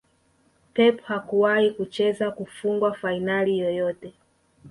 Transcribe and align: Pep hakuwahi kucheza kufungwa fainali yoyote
Pep 0.73 1.01
hakuwahi 1.01 1.71
kucheza 1.71 2.31
kufungwa 2.31 2.93
fainali 2.93 3.59
yoyote 3.59 4.13